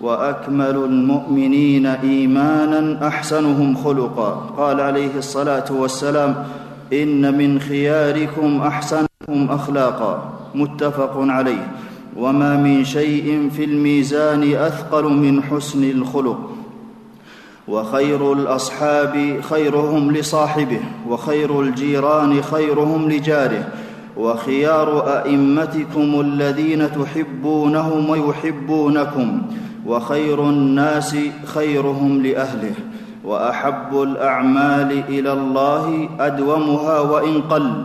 وأكمل 0.00 0.76
المؤمنين 0.76 1.86
إيمانا 1.86 3.06
أحسنهم 3.08 3.76
خلقا. 3.76 4.30
قال 4.56 4.80
عليه 4.80 5.16
الصلاة 5.16 5.64
والسلام 5.70 6.34
إن 6.92 7.38
من 7.38 7.60
خياركم 7.60 8.60
احسنكم 8.60 9.48
أخلاقا. 9.50 10.32
متفق 10.54 11.12
عليه. 11.16 11.66
وما 12.16 12.56
من 12.56 12.84
شيء 12.84 13.48
في 13.56 13.64
الميزان 13.64 14.54
أثقل 14.54 15.04
من 15.04 15.42
حسن 15.42 15.90
الخلق. 15.90 16.50
وخير 17.68 18.32
الأصحاب 18.32 19.40
خيرهم 19.40 20.12
لصاحبه 20.12 20.80
وخير 21.08 21.60
الجيران 21.60 22.42
خيرهم 22.42 23.08
لجاره. 23.08 23.68
وخيار 24.16 25.22
أئمتكم 25.22 26.20
الذين 26.20 26.88
تحبونهم 26.92 28.10
ويحبونكم. 28.10 29.42
وخير 29.86 30.42
الناس 30.42 31.16
خيرهم 31.44 32.22
لأهله 32.22 32.74
وأحب 33.24 34.02
الأعمال 34.02 35.02
إلى 35.08 35.32
الله 35.32 36.08
أدومها 36.20 37.00
وإن 37.00 37.42
قل 37.42 37.82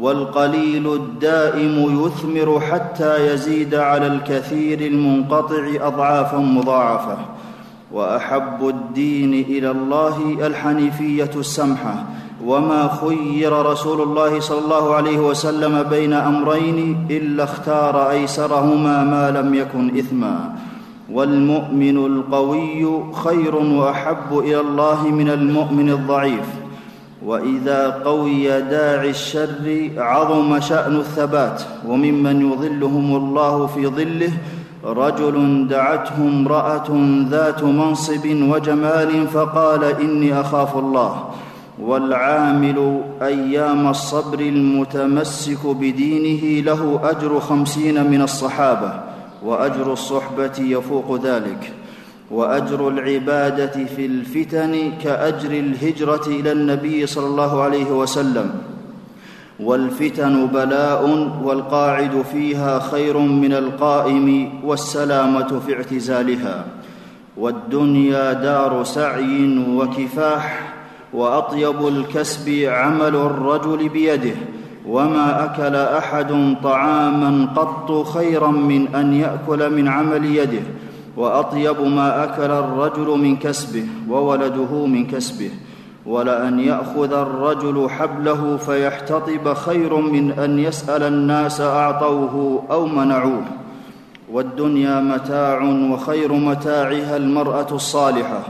والقليل 0.00 0.94
الدائم 0.94 2.04
يثمر 2.04 2.60
حتى 2.60 3.32
يزيد 3.32 3.74
على 3.74 4.06
الكثير 4.06 4.80
المنقطع 4.80 5.64
أضعافا 5.80 6.38
مضاعفة. 6.38 7.16
وأحب 7.92 8.68
الدين 8.68 9.32
إلى 9.34 9.70
الله 9.70 10.46
الحنيفية 10.46 11.30
السمحة. 11.36 12.04
وما 12.44 12.90
خير 13.00 13.66
رسول 13.66 14.02
الله 14.02 14.40
صلى 14.40 14.58
الله 14.58 14.94
عليه 14.94 15.18
وسلم 15.18 15.82
بين 15.82 16.12
أمرين 16.12 17.06
إلا 17.10 17.44
اختار 17.44 18.10
أيسرهما 18.10 19.04
ما 19.04 19.30
لم 19.30 19.54
يكن 19.54 19.98
إثما. 19.98 20.54
والمؤمن 21.12 21.96
القوي 22.06 22.86
خير 23.12 23.56
وأحب 23.56 24.38
إلى 24.38 24.60
الله 24.60 25.08
من 25.08 25.30
المؤمن 25.30 25.90
الضعيف. 25.90 26.48
وإذا 27.24 27.90
قوي 28.04 28.48
داعي 28.48 29.10
الشر 29.10 29.90
عظم 29.96 30.60
شأن 30.60 30.96
الثبات 30.96 31.62
وممن 31.88 32.52
يظلهم 32.52 33.16
الله 33.16 33.66
في 33.66 33.86
ظله 33.86 34.32
رجل 34.84 35.68
دعته 35.68 36.18
امرأة 36.18 36.88
ذات 37.30 37.64
منصب 37.64 38.24
وجمال 38.26 39.26
فقال 39.26 39.84
إني 39.84 40.40
أخاف 40.40 40.76
الله. 40.76 41.24
والعامل 41.82 43.02
أيام 43.22 43.88
الصبر 43.88 44.40
المتمسك 44.40 45.66
بدينه 45.66 46.64
له 46.64 47.00
أجر 47.04 47.40
خمسين 47.40 48.10
من 48.10 48.22
الصحابة. 48.22 49.07
وأجر 49.44 49.92
الصحبة 49.92 50.52
يفوق 50.58 51.20
ذلك 51.24 51.72
وأجر 52.30 52.88
العبادة 52.88 53.84
في 53.84 54.06
الفتن 54.06 54.92
كأجر 55.04 55.50
الهجرة 55.50 56.26
إلى 56.26 56.52
النبي 56.52 57.06
صلى 57.06 57.26
الله 57.26 57.62
عليه 57.62 57.90
وسلم. 57.90 58.50
والفتن 59.60 60.46
بلاء 60.46 61.08
والقاعد 61.42 62.24
فيها 62.32 62.78
خير 62.78 63.18
من 63.18 63.52
القائم 63.52 64.50
والسلامة 64.64 65.60
في 65.66 65.76
اعتزالها. 65.76 66.64
والدنيا 67.36 68.32
دار 68.32 68.84
سعي 68.84 69.58
وكفاح 69.70 70.74
وأطيب 71.12 71.88
الكسب 71.88 72.64
عمل 72.64 73.16
الرجل 73.16 73.88
بيده. 73.88 74.36
وما 74.88 75.44
أكل 75.44 75.76
أحد 75.76 76.56
طعاما 76.62 77.48
قط 77.56 78.06
خيرا 78.06 78.50
من 78.50 78.94
أن 78.94 79.12
يأكل 79.12 79.72
من 79.72 79.88
عمل 79.88 80.24
يده 80.24 80.62
وأطيب 81.16 81.80
ما 81.80 82.24
أكل 82.24 82.50
الرجل 82.50 83.18
من 83.18 83.36
كسبه 83.36 83.84
وولده 84.10 84.86
من 84.86 85.06
كسبه. 85.06 85.50
ولأن 86.06 86.60
يأخذ 86.60 87.12
الرجل 87.12 87.90
حبله 87.90 88.56
فيحتطب 88.56 89.54
خير 89.54 89.96
من 89.96 90.30
أن 90.30 90.58
يسأل 90.58 91.02
الناس 91.02 91.60
أعطوه 91.60 92.62
أو 92.70 92.86
منعوه. 92.86 93.44
والدنيا 94.32 95.00
متاع 95.00 95.62
وخير 95.92 96.32
متاعها 96.32 97.16
المرأة 97.16 97.66
الصالحة. 97.72 98.40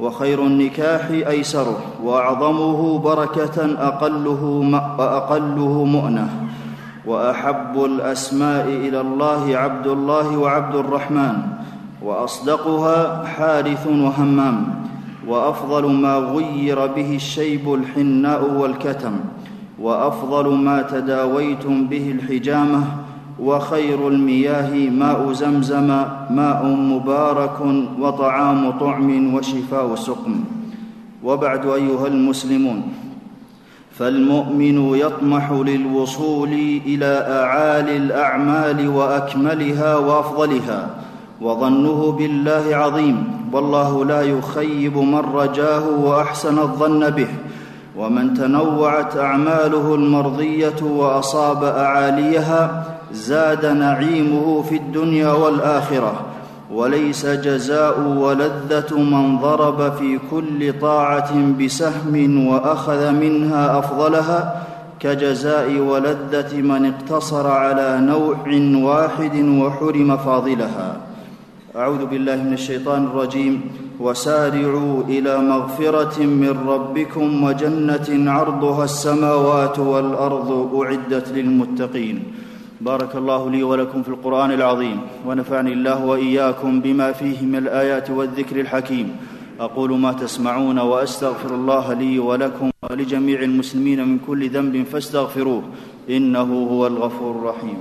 وخير 0.00 0.46
النكاح 0.46 1.10
أيسره 1.10 1.76
وأعظمه 2.04 2.98
بركة 2.98 3.56
أقله 3.78 4.42
وأقله 4.98 5.84
مؤنة. 5.84 6.28
وأحب 7.06 7.84
الأسماء 7.84 8.68
إلى 8.68 9.00
الله 9.00 9.56
عبد 9.56 9.86
الله 9.86 10.38
وعبد 10.38 10.74
الرحمن 10.74 11.36
وأصدقها 12.02 13.24
حارث 13.24 13.86
وهمام 13.86 14.74
وأفضل 15.28 15.86
ما 15.86 16.16
غير 16.16 16.86
به 16.86 17.14
الشيب 17.14 17.74
الحناء 17.74 18.50
والكتم 18.50 19.12
وأفضل 19.80 20.54
ما 20.54 20.82
تداويتم 20.82 21.86
به 21.86 22.10
الحجامة 22.10 22.84
وخير 23.38 24.08
المياه 24.08 24.90
ماء 24.90 25.32
زمزم 25.32 25.86
ماء 26.30 26.66
مبارك 26.66 27.60
وطعام 28.00 28.70
طعم 28.70 29.34
وشفاء 29.34 29.94
سقم 29.94 30.40
وبعد 31.24 31.66
أيها 31.66 32.06
المسلمون 32.06 32.82
فالمؤمن 33.98 34.94
يطمح 34.94 35.52
للوصول 35.52 36.52
إلى 36.86 37.26
أعالي 37.28 37.96
الأعمال 37.96 38.88
وأكملها 38.88 39.96
وأفضلها 39.96 40.90
وظنه 41.40 42.12
بالله 42.12 42.76
عظيم 42.76 43.24
والله 43.52 44.04
لا 44.04 44.22
يخيب 44.22 44.96
من 44.96 45.22
رجاه 45.34 45.88
وأحسن 45.88 46.58
الظن 46.58 47.10
به. 47.10 47.28
ومن 47.96 48.34
تنوعت 48.34 49.16
أعماله 49.16 49.94
المرضية 49.94 50.82
وأصاب 50.82 51.64
أعاليها 51.64 52.84
زاد 53.12 53.66
نعيمه 53.66 54.62
في 54.62 54.76
الدنيا 54.76 55.32
والآخرة 55.32 56.20
وليس 56.72 57.26
جزاء 57.26 58.00
ولذة 58.00 58.98
من 58.98 59.38
ضرب 59.38 59.92
في 59.92 60.18
كل 60.30 60.80
طاعة 60.80 61.52
بسهم 61.60 62.46
وأخذ 62.46 63.10
منها 63.10 63.78
أفضلها 63.78 64.66
كجزاء 65.00 65.78
ولذة 65.78 66.56
من 66.56 66.92
اقتصر 66.92 67.46
على 67.46 68.00
نوع 68.00 68.36
واحد 68.90 69.36
وحرم 69.36 70.16
فاضلها. 70.16 70.96
أعوذ 71.76 72.06
بالله 72.06 72.36
من 72.36 72.52
الشيطان 72.52 73.04
الرجيم 73.04 73.60
وسارعوا 74.00 75.02
إلى 75.08 75.38
مغفرة 75.38 76.22
من 76.22 76.54
ربكم 76.68 77.44
وجنة 77.44 78.30
عرضها 78.32 78.84
السماوات 78.84 79.78
والأرض 79.78 80.80
أعدت 80.82 81.28
للمتقين. 81.28 82.22
بارك 82.80 83.16
الله 83.16 83.50
لي 83.50 83.62
ولكم 83.62 84.02
في 84.02 84.08
القرآن 84.08 84.52
العظيم 84.52 85.00
ونفعني 85.26 85.72
الله 85.72 86.04
وإياكم 86.04 86.80
بما 86.80 87.12
فيه 87.12 87.42
من 87.42 87.56
الآيات 87.56 88.10
والذكر 88.10 88.60
الحكيم. 88.60 89.16
أقول 89.60 89.98
ما 89.98 90.12
تسمعون 90.12 90.78
وأستغفر 90.78 91.54
الله 91.54 91.92
لي 91.92 92.18
ولكم 92.18 92.70
ولجميع 92.90 93.42
المسلمين 93.42 94.08
من 94.08 94.18
كل 94.26 94.48
ذنب 94.48 94.84
فاستغفروه 94.92 95.62
إنه 96.10 96.66
هو 96.70 96.86
الغفور 96.86 97.36
الرحيم. 97.36 97.78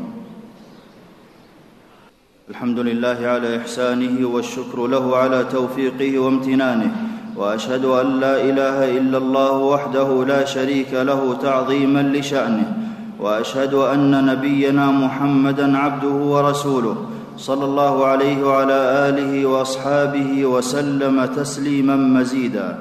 الحمد 2.49 2.79
لله 2.79 3.19
على 3.23 3.57
إحسانه 3.57 4.27
والشكر 4.27 4.87
له 4.87 5.15
على 5.17 5.43
توفيقه 5.43 6.19
وامتنانه 6.19 6.91
وأشهد 7.37 7.85
أن 7.85 8.19
لا 8.19 8.41
إله 8.43 8.97
إلا 8.97 9.17
الله 9.17 9.57
وحده 9.57 10.25
لا 10.25 10.45
شريك 10.45 10.93
له 10.93 11.33
تعظيما 11.33 12.03
لشأنه. 12.03 12.78
وأشهد 13.19 13.73
أن 13.73 14.25
نبينا 14.25 14.91
محمدا 14.91 15.77
عبده 15.77 16.07
ورسوله 16.07 16.95
صلى 17.37 17.65
الله 17.65 18.05
عليه 18.05 18.43
وعلى 18.43 19.09
آله 19.09 19.45
وأصحابه 19.45 20.45
وسلم 20.45 21.25
تسليما 21.25 21.95
مزيدا. 21.95 22.77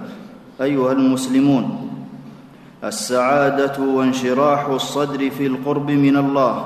أيها 0.60 0.92
المسلمون 0.92 1.90
السعادة 2.84 3.82
وانشراح 3.82 4.66
الصدر 4.66 5.30
في 5.30 5.46
القرب 5.46 5.90
من 5.90 6.16
الله 6.16 6.64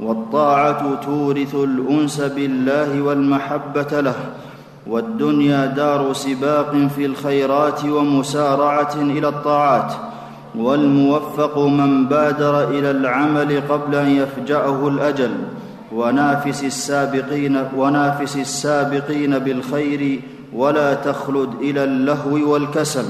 والطاعة 0.00 1.00
تورث 1.04 1.54
الأنس 1.54 2.20
بالله 2.20 3.02
والمحبة 3.02 4.00
له 4.00 4.14
والدنيا 4.86 5.66
دار 5.66 6.12
سباق 6.12 6.88
في 6.96 7.06
الخيرات 7.06 7.84
ومسارعة 7.84 8.94
إلى 8.94 9.28
الطاعات. 9.28 9.92
والموفق 10.58 11.58
من 11.58 12.06
بادر 12.06 12.68
إلى 12.68 12.90
العمل 12.90 13.60
قبل 13.68 13.94
أن 13.94 14.10
يفجأه 14.10 14.88
الأجل. 14.88 15.30
ونافس 15.92 16.64
السابقين 16.64 17.64
ونافس 17.76 18.36
السابقين 18.36 19.38
بالخير 19.38 20.20
ولا 20.52 20.94
تخلد 20.94 21.48
إلى 21.60 21.84
اللهو 21.84 22.52
والكسل. 22.52 23.04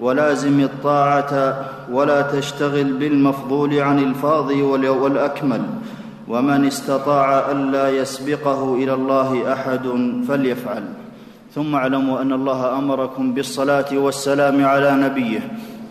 ولازم 0.00 0.60
الطاعة 0.60 1.64
ولا 1.92 2.22
تشتغل 2.22 2.92
بالمفضول 2.92 3.78
عن 3.78 3.98
الفاضي 3.98 4.62
والاكمل 4.62 5.62
ومن 6.28 6.66
استطاع 6.66 7.50
الا 7.50 7.90
يسبقه 7.90 8.74
إلى 8.74 8.94
الله 8.94 9.52
أحد 9.52 9.86
فليفعل. 10.28 10.84
ثم 11.54 11.74
اعلموا 11.74 12.20
أن 12.22 12.32
الله 12.32 12.78
أمركم 12.78 13.34
بالصلاة 13.34 13.90
والسلام 13.92 14.64
على 14.64 14.92
نبيه. 14.92 15.40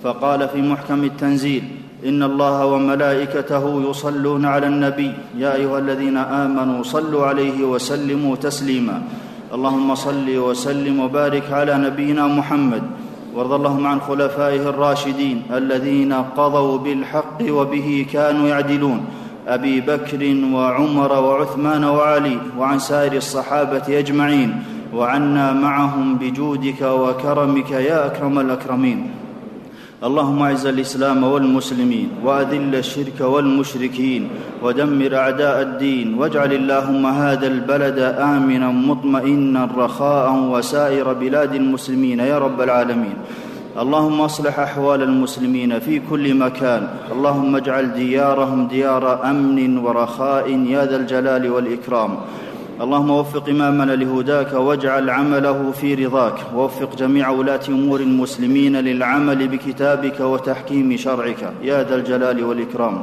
فقال 0.03 0.49
في 0.49 0.61
محكم 0.61 1.03
التنزيل 1.03 1.63
إن 2.05 2.23
الله 2.23 2.65
وملائكته 2.65 3.89
يصلون 3.89 4.45
على 4.45 4.67
النبي 4.67 5.11
يا 5.37 5.55
أيها 5.55 5.79
الذين 5.79 6.17
آمنوا 6.17 6.83
صلوا 6.83 7.25
عليه 7.25 7.63
وسلموا 7.63 8.35
تسليما. 8.35 9.01
اللهم 9.53 9.95
صل 9.95 10.37
وسلم 10.37 10.99
وبارك 10.99 11.51
على 11.51 11.77
نبينا 11.77 12.27
محمد. 12.27 12.83
وارض 13.35 13.53
اللهم 13.53 13.87
عن 13.87 13.99
خلفائه 14.01 14.69
الراشدين 14.69 15.41
الذين 15.53 16.13
قضوا 16.13 16.77
بالحق 16.77 17.39
وبه 17.49 18.05
كانوا 18.13 18.47
يعدلون. 18.47 19.05
أبي 19.47 19.81
بكر 19.81 20.21
وعمر 20.53 21.11
وعثمان 21.13 21.83
وعلي 21.83 22.37
وعن 22.59 22.79
سائر 22.79 23.13
الصحابة 23.13 23.99
أجمعين. 23.99 24.63
وعنا 24.93 25.53
معهم 25.53 26.15
بجودك 26.15 26.81
وكرمك 26.81 27.71
يا 27.71 28.05
أكرم 28.05 28.39
الأكرمين. 28.39 28.99
اللهم 29.97 30.41
اعز 30.41 30.65
الإسلام 30.65 31.23
والمسلمين 31.23 32.09
وأذل 32.23 32.75
الشرك 32.75 33.21
والمشركين 33.21 34.29
ودمر 34.63 35.15
أعداء 35.15 35.61
الدين 35.61 36.13
واجعل 36.13 36.53
اللهم 36.53 37.05
هذا 37.05 37.47
البلد 37.47 37.99
آمنا 37.99 38.69
مطمئنا 38.69 39.69
رخاء 39.77 40.33
وسائر 40.53 41.13
بلاد 41.13 41.53
المسلمين 41.55 42.19
يا 42.19 42.37
رب 42.37 42.61
العالمين. 42.61 43.13
اللهم 43.77 44.21
أصلح 44.21 44.59
أحوال 44.59 45.01
المسلمين 45.03 45.79
في 45.79 46.01
كل 46.09 46.33
مكان. 46.33 46.87
اللهم 47.11 47.55
اجعل 47.55 47.93
ديارهم 47.93 48.67
ديار 48.67 49.29
أمن 49.29 49.77
ورخاء 49.77 50.49
يا 50.49 50.85
ذا 50.85 50.95
الجلال 50.95 51.49
والإكرام. 51.51 52.17
اللهم 52.77 53.09
وفق 53.09 53.49
إمامنا 53.49 53.91
لهداك 53.91 54.53
واجعل 54.53 55.09
عمله 55.09 55.71
في 55.71 55.95
رضاك. 55.95 56.33
ووفق 56.55 56.95
جميع 56.95 57.29
ولاة 57.29 57.65
أمور 57.69 57.99
المسلمين 57.99 58.75
للعمل 58.75 59.47
بكتابك 59.47 60.19
وتحكيم 60.19 60.97
شرعك. 60.97 61.53
يا 61.63 61.83
ذا 61.83 61.95
الجلال 61.95 62.43
والإكرام. 62.43 62.95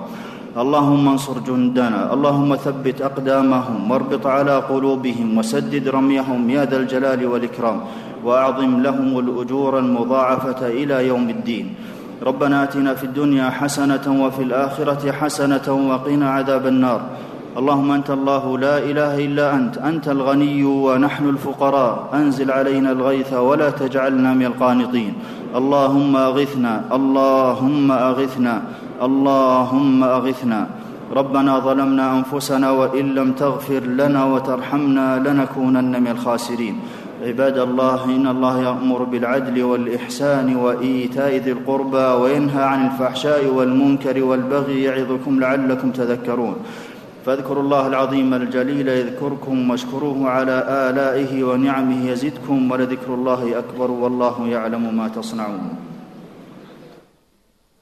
اللهم 0.59 1.09
انصر 1.09 1.39
جندنا. 1.39 2.15
اللهم 2.15 2.57
ثبت 2.57 3.03
أقدامهم. 3.03 3.91
واربط 3.91 4.27
على 4.27 4.59
قلوبهم. 4.59 5.39
وسدد 5.39 5.89
رميهم. 5.89 6.51
يا 6.51 6.65
ذا 6.65 6.77
الجلال 6.77 7.27
والإكرام. 7.27 7.81
وأعظم 8.25 8.83
لهم 8.83 9.19
الأجور 9.19 9.79
المضاعفة 9.79 10.67
إلى 10.67 11.07
يوم 11.09 11.31
الدين. 11.31 11.75
ربنا 12.23 12.63
آتنا 12.63 12.95
في 12.95 13.05
الدنيا 13.05 13.51
حسنة 13.51 14.25
وفي 14.25 14.43
الآخرة 14.43 15.13
حسنة 15.13 15.67
وقنا 15.91 16.31
عذاب 16.31 16.67
النار. 16.67 17.01
اللهم 17.55 17.91
أنت 17.91 18.11
الله 18.11 18.59
لا 18.59 18.77
إله 18.79 19.15
إلا 19.27 19.55
أنت 19.55 19.79
أنت 19.79 20.09
الغني 20.09 20.65
ونحن 20.65 21.25
الفقراء 21.29 22.11
أنزل 22.15 22.51
علينا 22.51 22.93
الغيث 22.93 23.33
ولا 23.33 23.71
تجعلنا 23.71 24.35
من 24.35 24.47
القانطين. 24.47 25.13
اللهم 25.55 26.17
أغثنا 26.17 26.73
اللهم 26.99 27.89
أغثنا 27.93 28.55
اللهم 29.03 30.05
أغثنا. 30.05 30.61
ربنا 31.15 31.53
ظلمنا 31.59 32.05
أنفسنا 32.19 32.71
وإن 32.71 33.15
لم 33.15 33.33
تغفر 33.33 33.83
لنا 33.87 34.25
وترحمنا 34.25 35.19
لنكونن 35.27 36.03
من 36.03 36.11
الخاسرين. 36.11 36.77
عباد 37.25 37.59
الله 37.59 38.05
إن 38.05 38.27
الله 38.27 38.55
يأمر 38.63 39.03
بالعدل 39.03 39.63
والإحسان 39.63 40.57
وإيتاء 40.57 41.33
ذي 41.37 41.53
القربى 41.53 42.07
وينهى 42.23 42.63
عن 42.63 42.81
الفحشاء 42.87 43.47
والمنكر 43.47 44.25
والبغي 44.25 44.83
يعظكم 44.83 45.41
لعلكم 45.41 45.91
تذكرون. 45.91 46.57
فاذكروا 47.25 47.63
الله 47.63 47.87
العظيم 47.87 48.35
الجليل 48.35 48.89
يذكركم 48.89 49.71
واشكروه 49.71 50.31
على 50.31 50.57
آلائه 50.91 51.45
ونعمه 51.45 52.11
يزدكم 52.11 52.71
ولذكر 52.71 53.15
الله 53.15 53.59
أكبر 53.59 53.91
والله 53.91 54.49
يعلم 54.49 54.97
ما 54.97 55.09
تصنعون. 55.09 55.94